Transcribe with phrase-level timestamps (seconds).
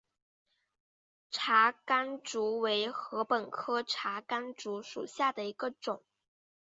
[1.29, 6.01] 茶竿竹为禾本科茶秆竹属下的一个种。